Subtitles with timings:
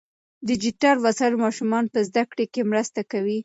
[0.47, 3.39] ډیجیټل وسایل ماشومان په زده کړه کې مرسته کوي.